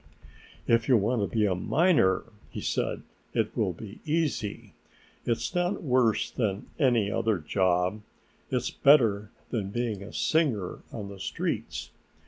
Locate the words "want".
0.97-1.21